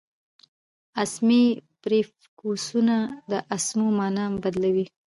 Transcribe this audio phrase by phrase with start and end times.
[1.03, 1.43] اسمي
[1.81, 2.95] پریفکسونه
[3.31, 4.85] د اسمو مانا بدلوي.